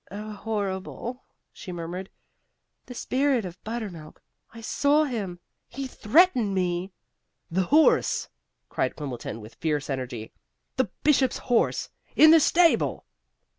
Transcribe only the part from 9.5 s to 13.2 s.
fierce energy. "The Bishop's horse in the stable!"